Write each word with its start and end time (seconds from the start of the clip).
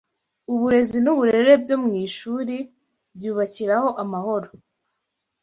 uburezi 0.53 0.97
n’uburere 1.01 1.51
byo 1.63 1.75
mu 1.83 1.89
ishuri 2.05 2.55
byubakiraho 3.15 3.89
amahoro 4.03 4.47